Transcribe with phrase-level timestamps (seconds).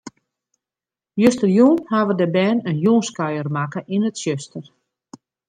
[1.21, 4.65] Justerjûn hawwe de bern in jûnskuier makke yn it tsjuster.